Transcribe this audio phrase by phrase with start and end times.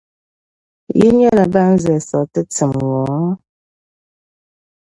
[0.99, 3.03] Yi nyɛla ban zilisiri ti tim ŋɔ?